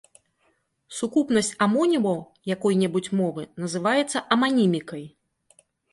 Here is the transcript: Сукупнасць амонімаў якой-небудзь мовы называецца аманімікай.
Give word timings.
Сукупнасць 0.99 1.51
амонімаў 1.65 2.17
якой-небудзь 2.55 3.11
мовы 3.19 3.45
называецца 3.65 4.17
аманімікай. 4.37 5.05